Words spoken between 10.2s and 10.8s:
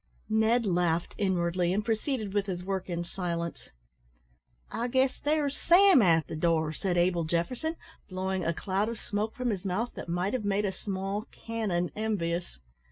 have made a